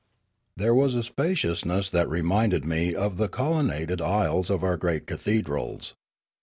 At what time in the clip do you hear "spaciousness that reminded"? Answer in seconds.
1.03-2.65